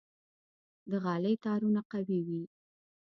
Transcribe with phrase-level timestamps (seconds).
[0.89, 2.43] د غالۍ تارونه قوي وي.